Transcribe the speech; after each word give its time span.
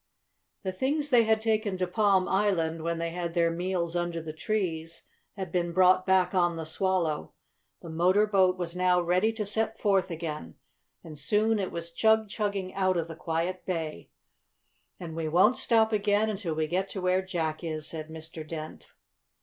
The 0.63 0.71
things 0.71 1.09
they 1.09 1.25
had 1.25 1.39
taken 1.39 1.77
to 1.77 1.85
Palm 1.85 2.27
Island, 2.27 2.81
when 2.81 2.97
they 2.97 3.11
had 3.11 3.35
their 3.35 3.51
meals 3.51 3.95
under 3.95 4.19
the 4.19 4.33
trees, 4.33 5.03
had 5.37 5.51
been 5.51 5.73
brought 5.73 6.07
back 6.07 6.33
on 6.33 6.55
the 6.55 6.65
Swallow. 6.65 7.33
The 7.83 7.89
motor 7.91 8.25
boat 8.25 8.57
was 8.57 8.75
now 8.75 8.99
ready 8.99 9.31
to 9.33 9.45
set 9.45 9.77
forth 9.77 10.09
again, 10.09 10.55
and 11.03 11.19
soon 11.19 11.59
it 11.59 11.71
was 11.71 11.91
chug 11.91 12.29
chugging 12.29 12.73
out 12.73 12.97
of 12.97 13.07
the 13.07 13.15
quiet 13.15 13.63
bay. 13.63 14.09
"And 14.99 15.15
we 15.15 15.27
won't 15.27 15.55
stop 15.57 15.91
again 15.93 16.31
until 16.31 16.55
we 16.55 16.65
get 16.65 16.89
to 16.89 17.01
where 17.01 17.21
Jack 17.21 17.63
is," 17.63 17.85
said 17.85 18.09
Mr. 18.09 18.45
Dent. 18.47 18.87